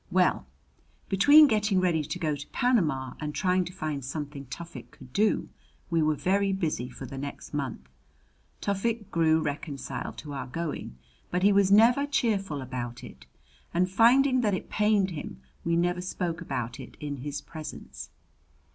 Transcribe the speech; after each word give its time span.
Well, 0.09 0.47
between 1.09 1.45
getting 1.45 1.79
ready 1.79 2.03
to 2.03 2.17
go 2.17 2.35
to 2.35 2.47
Panama 2.47 3.13
and 3.19 3.35
trying 3.35 3.65
to 3.65 3.71
find 3.71 4.03
something 4.03 4.47
Tufik 4.47 4.89
could 4.89 5.13
do, 5.13 5.49
we 5.91 6.01
were 6.01 6.15
very 6.15 6.51
busy 6.53 6.89
for 6.89 7.05
the 7.05 7.19
next 7.19 7.53
month. 7.53 7.87
Tufik 8.61 9.11
grew 9.11 9.41
reconciled 9.43 10.17
to 10.17 10.33
our 10.33 10.47
going, 10.47 10.97
but 11.29 11.43
he 11.43 11.53
was 11.53 11.71
never 11.71 12.07
cheerful 12.07 12.61
about 12.63 13.03
it; 13.03 13.27
and 13.75 13.91
finding 13.91 14.41
that 14.41 14.55
it 14.55 14.71
pained 14.71 15.11
him 15.11 15.39
we 15.63 15.75
never 15.75 16.01
spoke 16.01 16.41
about 16.41 16.79
it 16.79 16.97
in 16.99 17.17
his 17.17 17.39
presence. 17.39 18.09